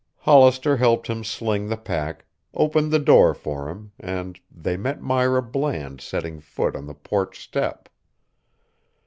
Hollister 0.21 0.77
helped 0.77 1.05
him 1.05 1.23
sling 1.23 1.67
the 1.67 1.77
pack, 1.77 2.25
opened 2.55 2.89
the 2.91 2.97
door 2.97 3.35
for 3.35 3.69
him, 3.69 3.91
and 3.99 4.39
they 4.51 4.75
met 4.75 4.99
Myra 4.99 5.43
Bland 5.43 6.01
setting 6.01 6.39
foot 6.39 6.75
on 6.75 6.87
the 6.87 6.95
porch 6.95 7.39
step. 7.39 7.87